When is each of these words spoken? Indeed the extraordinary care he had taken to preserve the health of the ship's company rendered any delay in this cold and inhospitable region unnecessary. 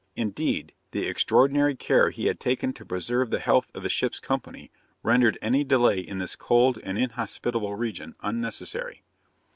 Indeed 0.15 0.73
the 0.89 1.05
extraordinary 1.07 1.75
care 1.75 2.09
he 2.09 2.25
had 2.25 2.39
taken 2.39 2.73
to 2.73 2.83
preserve 2.83 3.29
the 3.29 3.37
health 3.37 3.69
of 3.75 3.83
the 3.83 3.89
ship's 3.89 4.19
company 4.19 4.71
rendered 5.03 5.37
any 5.43 5.63
delay 5.63 5.99
in 5.99 6.17
this 6.17 6.35
cold 6.35 6.79
and 6.83 6.97
inhospitable 6.97 7.75
region 7.75 8.15
unnecessary. 8.21 9.03